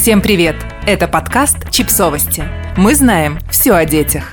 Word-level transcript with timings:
Всем 0.00 0.22
привет! 0.22 0.56
Это 0.86 1.08
подкаст 1.08 1.70
«Чипсовости». 1.70 2.42
Мы 2.78 2.94
знаем 2.94 3.38
все 3.50 3.74
о 3.74 3.84
детях. 3.84 4.32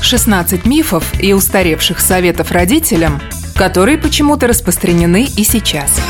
16 0.00 0.64
мифов 0.64 1.04
и 1.20 1.32
устаревших 1.32 1.98
советов 1.98 2.52
родителям, 2.52 3.20
которые 3.56 3.98
почему-то 3.98 4.46
распространены 4.46 5.24
и 5.24 5.42
сейчас. 5.42 6.00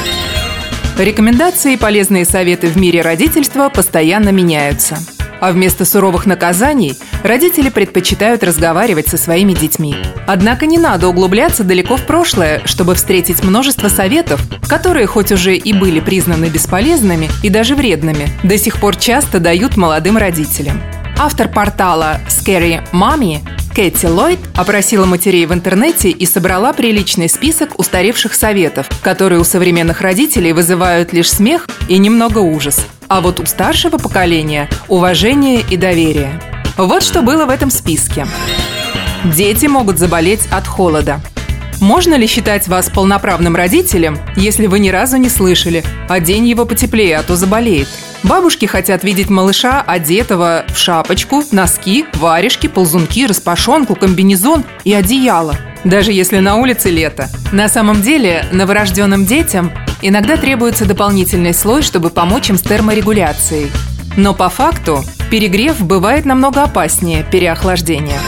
Рекомендации 0.99 1.73
и 1.73 1.79
полезные 1.79 2.27
советы 2.27 2.67
в 2.67 2.77
мире 2.77 3.01
родительства 3.01 3.71
постоянно 3.71 4.29
меняются. 4.29 4.99
А 5.43 5.51
вместо 5.51 5.85
суровых 5.85 6.25
наказаний 6.25 6.97
родители 7.25 7.69
предпочитают 7.69 8.45
разговаривать 8.45 9.09
со 9.09 9.17
своими 9.17 9.55
детьми. 9.55 9.97
Однако 10.25 10.67
не 10.67 10.79
надо 10.79 11.09
углубляться 11.09 11.65
далеко 11.65 11.97
в 11.97 12.07
прошлое, 12.07 12.63
чтобы 12.65 12.95
встретить 12.95 13.43
множество 13.43 13.89
советов, 13.89 14.41
которые 14.69 15.07
хоть 15.07 15.33
уже 15.33 15.57
и 15.57 15.73
были 15.73 15.99
признаны 15.99 16.45
бесполезными 16.45 17.29
и 17.43 17.49
даже 17.49 17.75
вредными, 17.75 18.29
до 18.45 18.57
сих 18.57 18.79
пор 18.79 18.95
часто 18.95 19.41
дают 19.41 19.77
молодым 19.77 20.17
родителям. 20.17 20.81
Автор 21.19 21.49
портала 21.49 22.21
Scary 22.29 22.81
Mommy 22.93 23.41
Кэти 23.75 24.07
Ллойд 24.07 24.39
опросила 24.55 25.07
матерей 25.07 25.47
в 25.47 25.53
интернете 25.53 26.11
и 26.11 26.25
собрала 26.25 26.73
приличный 26.73 27.29
список 27.29 27.81
устаревших 27.81 28.35
советов, 28.35 28.89
которые 29.03 29.41
у 29.41 29.45
современных 29.45 30.03
родителей 30.03 30.53
вызывают 30.53 31.13
лишь 31.13 31.33
смех 31.33 31.67
и 31.89 31.99
немного 31.99 32.39
ужас. 32.39 32.87
А 33.15 33.21
вот 33.21 33.41
у 33.41 33.45
старшего 33.45 33.99
поколения– 33.99 34.71
уважение 34.89 35.61
и 35.61 35.77
доверие. 35.77 36.41
Вот 36.79 37.03
что 37.03 37.21
было 37.21 37.45
в 37.45 37.51
этом 37.51 37.71
списке. 37.71 38.27
Дети 39.23 39.67
могут 39.67 39.99
заболеть 39.99 40.49
от 40.51 40.67
холода. 40.67 41.21
Можно 41.79 42.15
ли 42.15 42.27
считать 42.27 42.69
вас 42.69 42.89
полноправным 42.89 43.55
родителем, 43.55 44.19
если 44.35 44.67
вы 44.67 44.79
ни 44.79 44.89
разу 44.89 45.19
не 45.19 45.29
слышали 45.29 45.85
«одень 46.09 46.47
его 46.47 46.65
потеплее, 46.65 47.19
а 47.19 47.23
то 47.23 47.37
заболеет»? 47.37 47.89
Бабушки 48.23 48.65
хотят 48.65 49.05
видеть 49.05 49.29
малыша, 49.29 49.83
одетого 49.83 50.65
в 50.73 50.79
шапочку, 50.79 51.45
носки, 51.53 52.07
варежки, 52.15 52.67
ползунки, 52.67 53.27
распашонку, 53.27 53.95
комбинезон 53.95 54.65
и 54.85 54.95
одеяло. 54.95 55.55
Даже 55.85 56.13
если 56.13 56.39
на 56.39 56.57
улице 56.57 56.89
лето. 56.89 57.29
На 57.51 57.69
самом 57.69 58.01
деле, 58.01 58.47
новорожденным 58.53 59.27
детям 59.27 59.71
иногда 60.03 60.37
требуется 60.37 60.85
дополнительный 60.85 61.55
слой, 61.55 61.83
чтобы 61.83 62.11
помочь 62.11 62.51
им 62.51 62.59
с 62.59 62.63
терморегуляцией. 62.63 63.71
Но 64.17 64.35
по 64.35 64.51
факту 64.51 65.05
перегрев 65.31 65.81
бывает 65.81 66.27
намного 66.27 66.65
опаснее 66.65 67.25
переохлаждения. 67.31 68.21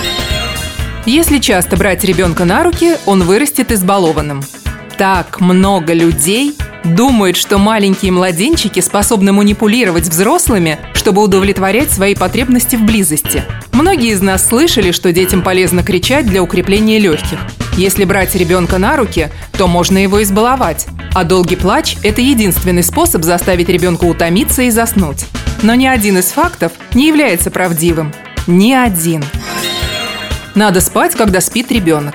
Если 1.04 1.38
часто 1.38 1.76
брать 1.76 2.02
ребенка 2.04 2.46
на 2.46 2.62
руки, 2.64 2.96
он 3.04 3.24
вырастет 3.24 3.70
избалованным. 3.72 4.42
Так 4.96 5.40
много 5.40 5.92
людей 5.92 6.56
думают, 6.84 7.36
что 7.36 7.58
маленькие 7.58 8.12
младенчики 8.12 8.80
способны 8.80 9.32
манипулировать 9.32 10.08
взрослыми, 10.08 10.78
чтобы 10.94 11.22
удовлетворять 11.22 11.90
свои 11.90 12.14
потребности 12.14 12.76
в 12.76 12.84
близости. 12.84 13.42
Многие 13.72 14.12
из 14.12 14.20
нас 14.20 14.46
слышали, 14.48 14.92
что 14.92 15.12
детям 15.12 15.42
полезно 15.42 15.82
кричать 15.82 16.26
для 16.26 16.42
укрепления 16.42 16.98
легких. 16.98 17.38
Если 17.76 18.04
брать 18.04 18.34
ребенка 18.34 18.78
на 18.78 18.96
руки, 18.96 19.30
то 19.58 19.66
можно 19.66 19.98
его 19.98 20.22
избаловать. 20.22 20.86
А 21.14 21.22
долгий 21.24 21.56
плач– 21.56 21.96
это 22.02 22.20
единственный 22.20 22.82
способ 22.82 23.22
заставить 23.22 23.68
ребенка 23.68 24.04
утомиться 24.04 24.62
и 24.62 24.70
заснуть. 24.70 25.26
Но 25.62 25.74
ни 25.74 25.86
один 25.86 26.18
из 26.18 26.26
фактов 26.26 26.72
не 26.92 27.06
является 27.06 27.52
правдивым. 27.52 28.12
Ни 28.48 28.72
один. 28.72 29.24
Надо 30.56 30.80
спать, 30.80 31.14
когда 31.14 31.40
спит 31.40 31.70
ребенок. 31.70 32.14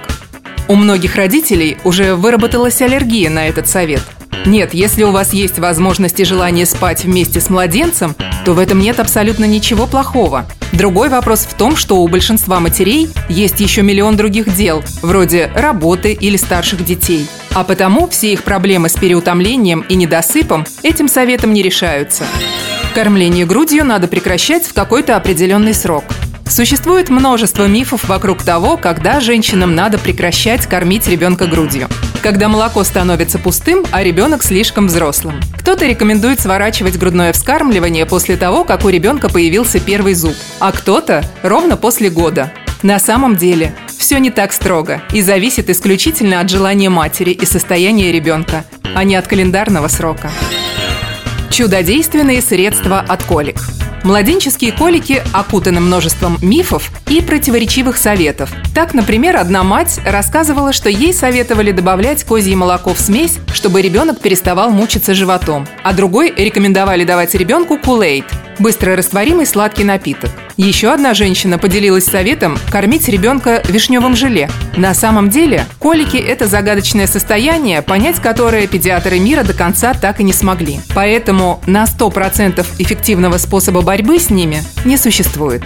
У 0.67 0.75
многих 0.75 1.15
родителей 1.15 1.77
уже 1.83 2.15
выработалась 2.15 2.81
аллергия 2.81 3.29
на 3.29 3.47
этот 3.47 3.67
совет– 3.67 4.01
нет, 4.45 4.73
если 4.73 5.03
у 5.03 5.11
вас 5.11 5.33
есть 5.33 5.59
возможность 5.59 6.19
и 6.19 6.25
желание 6.25 6.65
спать 6.65 7.03
вместе 7.03 7.41
с 7.41 7.49
младенцем, 7.49 8.15
то 8.45 8.53
в 8.53 8.59
этом 8.59 8.79
нет 8.79 8.99
абсолютно 8.99 9.45
ничего 9.45 9.85
плохого. 9.85 10.45
Другой 10.71 11.09
вопрос 11.09 11.41
в 11.41 11.53
том, 11.55 11.75
что 11.75 11.97
у 11.97 12.07
большинства 12.07 12.59
матерей 12.59 13.09
есть 13.27 13.59
еще 13.59 13.81
миллион 13.81 14.15
других 14.15 14.55
дел, 14.55 14.83
вроде 15.01 15.51
работы 15.55 16.13
или 16.13 16.37
старших 16.37 16.85
детей. 16.85 17.27
А 17.53 17.63
потому 17.63 18.07
все 18.07 18.33
их 18.33 18.43
проблемы 18.43 18.89
с 18.89 18.93
переутомлением 18.93 19.81
и 19.81 19.95
недосыпом 19.95 20.65
этим 20.83 21.07
советом 21.07 21.53
не 21.53 21.61
решаются. 21.61 22.23
Кормление 22.93 23.45
грудью 23.45 23.85
надо 23.85 24.07
прекращать 24.07 24.65
в 24.65 24.73
какой-то 24.73 25.15
определенный 25.15 25.73
срок– 25.73 26.03
Существует 26.49 27.09
множество 27.09 27.67
мифов 27.67 28.09
вокруг 28.09 28.41
того, 28.41 28.75
когда 28.75 29.19
женщинам 29.19 29.75
надо 29.75 29.99
прекращать 29.99 30.65
кормить 30.65 31.07
ребенка 31.07 31.45
грудью. 31.45 31.87
Когда 32.23 32.49
молоко 32.49 32.83
становится 32.83 33.37
пустым, 33.37 33.85
а 33.91 34.03
ребенок 34.03 34.41
слишком 34.41 34.87
взрослым. 34.87 35.39
Кто-то 35.59 35.85
рекомендует 35.85 36.39
сворачивать 36.39 36.97
грудное 36.97 37.33
вскармливание 37.33 38.07
после 38.07 38.35
того, 38.35 38.63
как 38.63 38.83
у 38.83 38.89
ребенка 38.89 39.29
появился 39.29 39.79
первый 39.79 40.15
зуб, 40.15 40.33
а 40.59 40.71
кто-то 40.71 41.23
ровно 41.43 41.77
после 41.77 42.09
года. 42.09 42.51
На 42.81 42.97
самом 42.97 43.35
деле, 43.35 43.75
все 44.09 44.17
не 44.17 44.31
так 44.31 44.53
строго 44.53 45.03
и 45.13 45.21
зависит 45.21 45.69
исключительно 45.69 46.39
от 46.39 46.49
желания 46.49 46.89
матери 46.89 47.29
и 47.29 47.45
состояния 47.45 48.11
ребенка, 48.11 48.65
а 48.95 49.03
не 49.03 49.15
от 49.15 49.27
календарного 49.27 49.87
срока. 49.87 50.31
Чудодейственные 51.51 52.41
средства 52.41 53.01
от 53.07 53.21
колик– 53.23 53.57
Младенческие 54.03 54.71
колики 54.71 55.21
окутаны 55.33 55.81
множеством 55.81 56.37
мифов 56.41 56.89
и 57.09 57.21
противоречивых 57.21 57.97
советов. 57.97 58.49
Так, 58.73 58.93
например, 58.93 59.35
одна 59.35 59.63
мать 59.63 59.99
рассказывала, 60.05 60.71
что 60.71 60.89
ей 60.89 61.13
советовали 61.13 61.71
добавлять 61.71 62.23
козье 62.23 62.55
молоко 62.55 62.93
в 62.93 62.99
смесь, 62.99 63.39
чтобы 63.53 63.81
ребенок 63.81 64.21
переставал 64.21 64.69
мучиться 64.69 65.13
животом, 65.13 65.67
а 65.83 65.91
другой 65.91 66.33
рекомендовали 66.35 67.03
давать 67.03 67.35
ребенку 67.35 67.77
кулейт– 67.77 68.25
быстро 68.59 68.95
растворимый 68.95 69.45
сладкий 69.45 69.83
напиток. 69.83 70.29
Еще 70.57 70.91
одна 70.91 71.13
женщина 71.13 71.57
поделилась 71.57 72.05
советом 72.05 72.57
кормить 72.71 73.07
ребенка 73.07 73.63
вишневым 73.67 74.15
желе. 74.15 74.49
На 74.75 74.93
самом 74.93 75.29
деле, 75.29 75.65
колики– 75.79 76.17
это 76.17 76.47
загадочное 76.47 77.07
состояние, 77.07 77.81
понять 77.81 78.19
которое 78.19 78.67
педиатры 78.67 79.19
мира 79.19 79.43
до 79.43 79.53
конца 79.53 79.93
так 79.93 80.19
и 80.19 80.23
не 80.23 80.33
смогли. 80.33 80.79
Поэтому 80.93 81.61
на 81.65 81.85
100% 81.85 82.65
эффективного 82.77 83.37
способа 83.37 83.81
борьбы 83.81 84.19
с 84.19 84.29
ними 84.29 84.63
не 84.85 84.97
существует. 84.97 85.63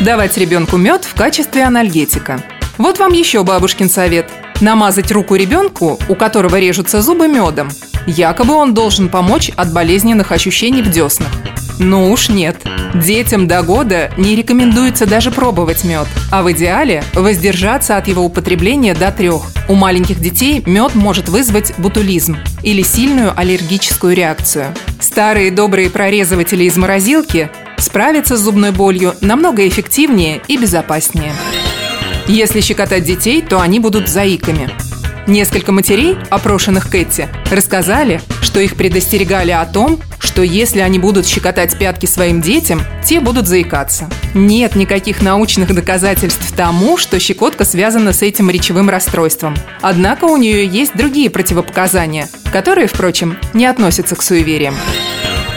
Давать 0.00 0.36
ребенку 0.38 0.76
мед 0.76 1.04
в 1.04 1.14
качестве 1.14 1.64
анальгетика. 1.64 2.42
Вот 2.78 2.98
вам 2.98 3.12
еще 3.12 3.42
бабушкин 3.42 3.90
совет. 3.90 4.30
Намазать 4.60 5.10
руку 5.12 5.34
ребенку, 5.34 5.98
у 6.08 6.14
которого 6.14 6.58
режутся 6.58 7.02
зубы, 7.02 7.28
медом. 7.28 7.68
Якобы 8.08 8.54
он 8.54 8.72
должен 8.72 9.10
помочь 9.10 9.50
от 9.54 9.70
болезненных 9.70 10.32
ощущений 10.32 10.80
в 10.80 10.90
деснах. 10.90 11.28
Ну 11.78 12.10
уж 12.10 12.30
нет. 12.30 12.56
Детям 12.94 13.46
до 13.46 13.62
года 13.62 14.10
не 14.16 14.34
рекомендуется 14.34 15.04
даже 15.04 15.30
пробовать 15.30 15.84
мед, 15.84 16.06
а 16.32 16.42
в 16.42 16.50
идеале 16.52 17.04
воздержаться 17.12 17.98
от 17.98 18.08
его 18.08 18.24
употребления 18.24 18.94
до 18.94 19.12
трех. 19.12 19.42
У 19.68 19.74
маленьких 19.74 20.20
детей 20.20 20.62
мед 20.64 20.94
может 20.94 21.28
вызвать 21.28 21.74
бутулизм 21.76 22.38
или 22.62 22.80
сильную 22.80 23.38
аллергическую 23.38 24.16
реакцию. 24.16 24.74
Старые 24.98 25.50
добрые 25.50 25.90
прорезыватели 25.90 26.64
из 26.64 26.78
морозилки 26.78 27.50
справятся 27.76 28.38
с 28.38 28.40
зубной 28.40 28.72
болью 28.72 29.14
намного 29.20 29.68
эффективнее 29.68 30.40
и 30.48 30.56
безопаснее. 30.56 31.34
Если 32.26 32.62
щекотать 32.62 33.04
детей, 33.04 33.42
то 33.42 33.60
они 33.60 33.80
будут 33.80 34.08
заиками. 34.08 34.70
Несколько 35.28 35.72
матерей, 35.72 36.16
опрошенных 36.30 36.88
Кэти, 36.88 37.28
рассказали, 37.50 38.22
что 38.40 38.60
их 38.60 38.76
предостерегали 38.76 39.50
о 39.50 39.66
том, 39.66 40.00
что 40.18 40.40
если 40.40 40.80
они 40.80 40.98
будут 40.98 41.26
щекотать 41.26 41.76
пятки 41.78 42.06
своим 42.06 42.40
детям, 42.40 42.80
те 43.04 43.20
будут 43.20 43.46
заикаться. 43.46 44.08
Нет 44.32 44.74
никаких 44.74 45.20
научных 45.20 45.74
доказательств 45.74 46.50
тому, 46.56 46.96
что 46.96 47.20
щекотка 47.20 47.66
связана 47.66 48.14
с 48.14 48.22
этим 48.22 48.48
речевым 48.48 48.88
расстройством. 48.88 49.54
Однако 49.82 50.24
у 50.24 50.38
нее 50.38 50.66
есть 50.66 50.96
другие 50.96 51.28
противопоказания, 51.28 52.30
которые, 52.50 52.86
впрочем, 52.86 53.36
не 53.52 53.66
относятся 53.66 54.16
к 54.16 54.22
суевериям. 54.22 54.76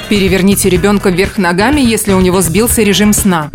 Переверните 0.09 0.69
ребенка 0.69 1.11
вверх 1.11 1.37
ногами, 1.37 1.79
если 1.79 2.11
у 2.11 2.19
него 2.19 2.41
сбился 2.41 2.81
режим 2.81 3.13
сна. 3.13 3.49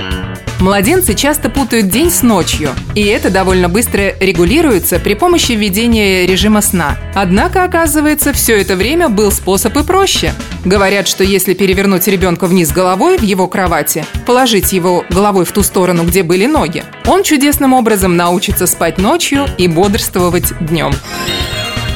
Младенцы 0.58 1.12
часто 1.12 1.50
путают 1.50 1.90
день 1.90 2.10
с 2.10 2.22
ночью, 2.22 2.70
и 2.94 3.04
это 3.04 3.30
довольно 3.30 3.68
быстро 3.68 4.14
регулируется 4.18 4.98
при 4.98 5.12
помощи 5.12 5.52
введения 5.52 6.26
режима 6.26 6.62
сна. 6.62 6.96
Однако, 7.14 7.62
оказывается, 7.62 8.32
все 8.32 8.58
это 8.58 8.74
время 8.74 9.10
был 9.10 9.30
способ 9.30 9.76
и 9.76 9.82
проще. 9.82 10.32
Говорят, 10.64 11.08
что 11.08 11.24
если 11.24 11.52
перевернуть 11.52 12.08
ребенка 12.08 12.46
вниз 12.46 12.72
головой 12.72 13.18
в 13.18 13.22
его 13.22 13.48
кровати, 13.48 14.06
положить 14.24 14.72
его 14.72 15.04
головой 15.10 15.44
в 15.44 15.52
ту 15.52 15.62
сторону, 15.62 16.04
где 16.04 16.22
были 16.22 16.46
ноги, 16.46 16.84
он 17.06 17.22
чудесным 17.22 17.74
образом 17.74 18.16
научится 18.16 18.66
спать 18.66 18.96
ночью 18.96 19.44
и 19.58 19.68
бодрствовать 19.68 20.54
днем. 20.58 20.94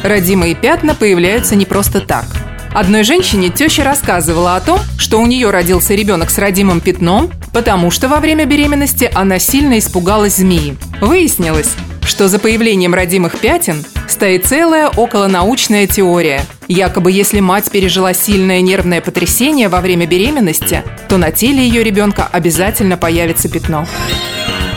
Родимые 0.03 0.55
пятна 0.55 0.95
появляются 0.95 1.57
не 1.57 1.65
просто 1.65 2.01
так– 2.01 2.27
Одной 2.73 3.03
женщине 3.03 3.49
теща 3.49 3.83
рассказывала 3.83 4.55
о 4.55 4.61
том, 4.61 4.79
что 4.97 5.21
у 5.21 5.27
нее 5.27 5.51
родился 5.51 5.95
ребенок 5.95 6.31
с 6.31 6.39
родимым 6.39 6.81
пятном, 6.81 7.33
потому 7.53 7.91
что 7.91 8.09
во 8.09 8.21
время 8.21 8.45
беременности 8.45 9.11
она 9.13 9.41
сильно 9.41 9.79
испугалась 9.81 10.37
змеи. 10.37 10.77
Выяснилось, 11.01 11.75
что 12.05 12.29
за 12.29 12.39
появлением 12.39 12.95
родимых 12.95 13.41
пятен 13.41 13.85
стоит 14.09 14.47
целая 14.47 14.89
околонаучная 14.89 15.89
теория. 15.89 16.43
Якобы 16.69 17.11
если 17.11 17.41
мать 17.41 17.69
пережила 17.73 18.15
сильное 18.15 18.61
нервное 18.61 19.01
потрясение 19.01 19.69
во 19.69 19.81
время 19.81 20.07
беременности, 20.07 20.85
то 21.09 21.17
на 21.17 21.33
теле 21.33 21.67
ее 21.67 21.83
ребенка 21.83 22.29
обязательно 22.31 22.97
появится 22.97 23.49
пятно. 23.49 23.85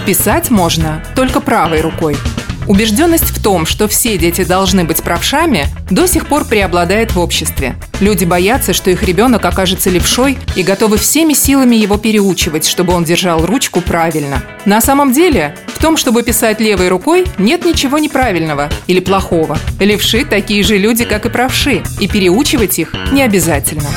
Писать 0.07 0.49
можно 0.49 1.03
только 1.15 1.39
правой 1.41 1.81
рукой– 1.81 2.17
Убежденность 2.67 3.25
в 3.25 3.43
том, 3.43 3.65
что 3.65 3.87
все 3.87 4.17
дети 4.17 4.43
должны 4.43 4.85
быть 4.85 5.03
правшами, 5.03 5.65
до 5.89 6.07
сих 6.07 6.27
пор 6.27 6.45
преобладает 6.45 7.13
в 7.13 7.19
обществе. 7.19 7.75
Люди 7.99 8.23
боятся, 8.25 8.73
что 8.73 8.89
их 8.89 9.03
ребенок 9.03 9.43
окажется 9.45 9.89
левшой 9.89 10.37
и 10.55 10.63
готовы 10.63 10.97
всеми 10.97 11.33
силами 11.33 11.75
его 11.75 11.97
переучивать, 11.97 12.65
чтобы 12.65 12.93
он 12.93 13.03
держал 13.03 13.45
ручку 13.45 13.81
правильно. 13.81 14.43
На 14.65 14.79
самом 14.79 15.11
деле, 15.11 15.55
в 15.67 15.81
том, 15.81 15.97
чтобы 15.97 16.23
писать 16.23 16.61
левой 16.61 16.87
рукой, 16.87 17.25
нет 17.37 17.65
ничего 17.65 17.99
неправильного 17.99 18.69
или 18.87 19.01
плохого. 19.01 19.57
Левши 19.79 20.23
такие 20.23 20.63
же 20.63 20.77
люди, 20.77 21.03
как 21.03 21.25
и 21.25 21.29
правши, 21.29 21.83
и 21.99 22.07
переучивать 22.07 22.79
их 22.79 22.93
не 23.11 23.21
обязательно. 23.21 23.89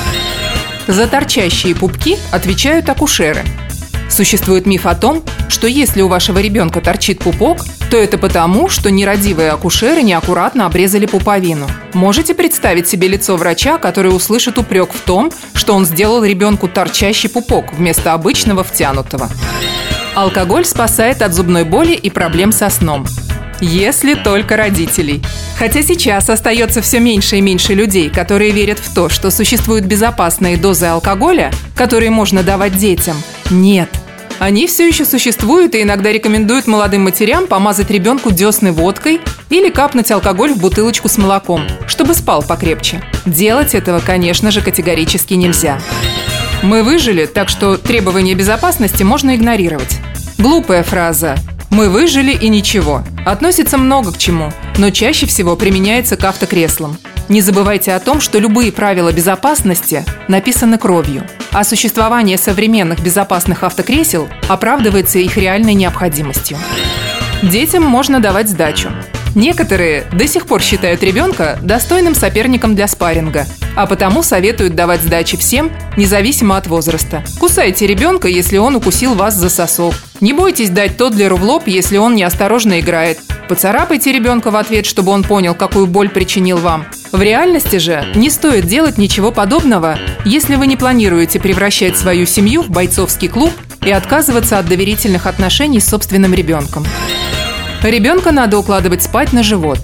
За 0.87 1.07
торчащие 1.07 1.75
пупки 1.75 2.17
отвечают 2.31 2.89
акушеры. 2.89 3.43
Существует 4.09 4.65
миф 4.65 4.85
о 4.85 4.95
том, 4.95 5.23
что 5.49 5.67
если 5.67 6.01
у 6.01 6.07
вашего 6.07 6.39
ребенка 6.39 6.81
торчит 6.81 7.19
пупок, 7.19 7.65
то 7.89 7.97
это 7.97 8.17
потому, 8.17 8.69
что 8.69 8.91
нерадивые 8.91 9.51
акушеры 9.51 10.01
неаккуратно 10.01 10.65
обрезали 10.65 11.05
пуповину. 11.05 11.67
Можете 11.93 12.33
представить 12.33 12.87
себе 12.87 13.07
лицо 13.07 13.37
врача, 13.37 13.77
который 13.77 14.15
услышит 14.15 14.57
упрек 14.57 14.91
в 14.91 15.01
том, 15.01 15.31
что 15.53 15.73
он 15.73 15.85
сделал 15.85 16.23
ребенку 16.23 16.67
торчащий 16.67 17.29
пупок 17.29 17.73
вместо 17.73 18.13
обычного 18.13 18.63
втянутого. 18.63 19.29
Алкоголь 20.15 20.65
спасает 20.65 21.21
от 21.21 21.33
зубной 21.33 21.63
боли 21.63 21.93
и 21.93 22.09
проблем 22.09 22.51
со 22.51 22.69
сном. 22.69 23.05
Если 23.59 24.13
только 24.13 24.55
родителей. 24.55 25.23
Хотя 25.57 25.81
сейчас 25.81 26.29
остается 26.29 26.81
все 26.81 26.99
меньше 26.99 27.37
и 27.37 27.41
меньше 27.41 27.73
людей, 27.73 28.09
которые 28.09 28.51
верят 28.51 28.77
в 28.77 28.93
то, 28.93 29.09
что 29.09 29.31
существуют 29.31 29.85
безопасные 29.85 30.57
дозы 30.57 30.85
алкоголя, 30.85 31.51
которые 31.75 32.11
можно 32.11 32.43
давать 32.43 32.77
детям. 32.77 33.15
Нет– 33.49 33.89
они 34.39 34.67
все 34.67 34.87
еще 34.87 35.03
существуют 35.03 35.73
и 35.73 35.81
иногда 35.81 36.11
рекомендуют 36.11 36.67
молодым 36.67 37.03
матерям 37.05 37.47
помазать 37.47 37.89
ребенку 37.89 38.29
десны 38.29 38.71
водкой 38.71 39.19
или 39.49 39.69
капнуть 39.69 40.11
алкоголь 40.11 40.53
в 40.53 40.59
бутылочку 40.59 41.09
с 41.09 41.17
молоком, 41.17 41.61
чтобы 41.87 42.13
спал 42.13 42.43
покрепче. 42.43 43.01
Делать 43.25 43.73
этого, 43.73 43.99
конечно 43.99 44.51
же, 44.51 44.61
категорически 44.61 45.33
нельзя. 45.33 45.79
Мы 46.61 46.83
выжили, 46.83 47.25
так 47.25 47.49
что 47.49 47.77
требования 47.77 48.35
безопасности 48.35 49.01
можно 49.01 49.35
игнорировать. 49.35 49.97
Глупая 50.37 50.83
фраза 50.83 51.35
«Мы 51.71 51.89
выжили 51.89 52.31
и 52.31 52.47
ничего» 52.47 53.03
относится 53.25 53.77
много 53.77 54.11
к 54.11 54.17
чему, 54.17 54.51
но 54.77 54.91
чаще 54.91 55.25
всего 55.25 55.55
применяется 55.55 56.15
к 56.15 56.23
автокреслам. 56.23 56.97
Не 57.27 57.41
забывайте 57.41 57.93
о 57.93 57.99
том, 57.99 58.21
что 58.21 58.39
любые 58.39 58.71
правила 58.71 59.11
безопасности 59.11 60.05
написаны 60.27 60.77
кровью, 60.77 61.23
а 61.51 61.63
существование 61.63 62.37
современных 62.37 63.01
безопасных 63.01 63.63
автокресел 63.63 64.27
оправдывается 64.47 65.19
их 65.19 65.37
реальной 65.37 65.73
необходимостью. 65.73 66.57
Детям 67.43 67.83
можно 67.83 68.19
давать 68.19 68.49
сдачу. 68.49 68.89
Некоторые 69.35 70.05
до 70.11 70.27
сих 70.27 70.47
пор 70.47 70.61
считают 70.61 71.03
ребенка 71.03 71.59
достойным 71.61 72.15
соперником 72.15 72.73
для 72.73 72.87
спарринга, 72.87 73.45
а 73.75 73.85
потому 73.85 74.23
советуют 74.23 74.73
давать 74.73 75.03
сдачи 75.03 75.37
всем, 75.37 75.71
независимо 75.95 76.57
от 76.57 76.65
возраста. 76.65 77.23
Кусайте 77.39 77.85
ребенка, 77.85 78.27
если 78.27 78.57
он 78.57 78.75
укусил 78.75 79.13
вас 79.13 79.35
за 79.35 79.49
сосок. 79.49 79.93
Не 80.21 80.33
бойтесь 80.33 80.71
дать 80.71 80.97
тодлеру 80.97 81.37
в 81.37 81.43
лоб, 81.43 81.67
если 81.67 81.97
он 81.97 82.15
неосторожно 82.15 82.79
играет. 82.79 83.19
Поцарапайте 83.47 84.11
ребенка 84.11 84.51
в 84.51 84.57
ответ, 84.57 84.85
чтобы 84.85 85.11
он 85.11 85.23
понял, 85.23 85.55
какую 85.55 85.87
боль 85.87 86.09
причинил 86.09 86.57
вам. 86.57 86.85
В 87.13 87.21
реальности 87.21 87.77
же 87.77 88.05
не 88.13 88.29
стоит 88.29 88.65
делать 88.65 88.97
ничего 88.97 89.31
подобного, 89.31 89.97
если 90.25 90.55
вы 90.55 90.67
не 90.67 90.75
планируете 90.75 91.39
превращать 91.39 91.97
свою 91.97 92.25
семью 92.25 92.61
в 92.61 92.69
бойцовский 92.69 93.29
клуб 93.29 93.53
и 93.85 93.91
отказываться 93.91 94.59
от 94.59 94.67
доверительных 94.67 95.27
отношений 95.27 95.79
с 95.79 95.87
собственным 95.87 96.33
ребенком. 96.33 96.85
Ребенка 97.83 98.33
надо 98.33 98.57
укладывать 98.57 99.03
спать 99.03 99.31
на 99.31 99.43
живот. 99.43 99.79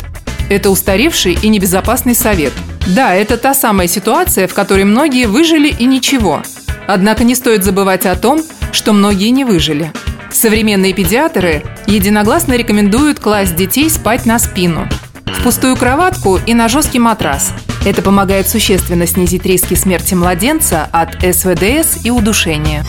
Это 0.49 0.69
устаревший 0.69 1.37
и 1.41 1.47
небезопасный 1.47 2.15
совет. 2.15 2.51
Да, 2.87 3.15
это 3.15 3.37
та 3.37 3.53
самая 3.53 3.87
ситуация, 3.87 4.49
в 4.49 4.53
которой 4.53 4.83
многие 4.83 5.25
выжили 5.25 5.69
и 5.69 5.85
ничего. 5.85 6.41
Однако 6.85 7.23
не 7.23 7.33
стоит 7.33 7.63
забывать 7.63 8.05
о 8.05 8.15
том, 8.15 8.43
что 8.73 8.91
многие 8.91 9.29
не 9.29 9.45
выжили. 9.45 9.93
Современные 10.33 10.93
педиатры 10.93 11.63
единогласно 11.85 12.53
рекомендуют 12.53 13.19
класть 13.19 13.55
детей 13.55 13.89
спать 13.89 14.25
на 14.25 14.39
спину, 14.39 14.89
в 15.25 15.43
пустую 15.43 15.77
кроватку 15.77 16.39
и 16.45 16.53
на 16.53 16.67
жесткий 16.67 16.99
матрас. 16.99 17.53
Это 17.85 18.01
помогает 18.01 18.49
существенно 18.49 19.05
снизить 19.05 19.45
риски 19.45 19.75
смерти 19.75 20.15
младенца 20.15 20.89
от 20.91 21.21
СВДС 21.21 22.03
и 22.03 22.11
удушения. 22.11 22.83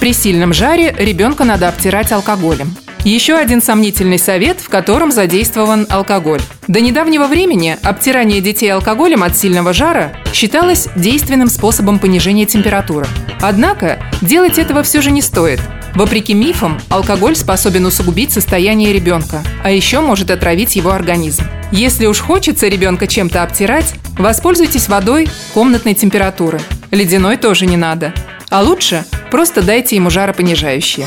При 0.00 0.14
сильном 0.14 0.52
жаре 0.52 0.94
ребенка 0.98 1.44
надо 1.44 1.68
обтирать 1.68 2.10
алкоголем. 2.12 2.74
Еще 3.04 3.34
один 3.34 3.60
сомнительный 3.60 4.18
совет, 4.18 4.60
в 4.60 4.68
котором 4.68 5.10
задействован 5.10 5.88
алкоголь. 5.90 6.40
До 6.68 6.80
недавнего 6.80 7.26
времени 7.26 7.76
обтирание 7.82 8.40
детей 8.40 8.72
алкоголем 8.72 9.24
от 9.24 9.36
сильного 9.36 9.72
жара 9.72 10.12
считалось 10.32 10.86
действенным 10.94 11.48
способом 11.48 11.98
понижения 11.98 12.46
температуры. 12.46 13.06
Однако 13.40 13.98
делать 14.20 14.56
этого 14.56 14.84
все 14.84 15.00
же 15.00 15.10
не 15.10 15.20
стоит. 15.20 15.60
Вопреки 15.96 16.32
мифам, 16.32 16.80
алкоголь 16.88 17.34
способен 17.34 17.86
усугубить 17.86 18.30
состояние 18.30 18.92
ребенка, 18.92 19.42
а 19.64 19.72
еще 19.72 20.00
может 20.00 20.30
отравить 20.30 20.76
его 20.76 20.92
организм. 20.92 21.42
Если 21.72 22.06
уж 22.06 22.20
хочется 22.20 22.68
ребенка 22.68 23.08
чем-то 23.08 23.42
обтирать, 23.42 23.94
воспользуйтесь 24.16 24.88
водой 24.88 25.28
комнатной 25.54 25.94
температуры. 25.94 26.60
Ледяной 26.92 27.36
тоже 27.36 27.66
не 27.66 27.76
надо. 27.76 28.14
А 28.48 28.62
лучше 28.62 29.04
просто 29.30 29.60
дайте 29.60 29.96
ему 29.96 30.08
жаропонижающее. 30.08 31.06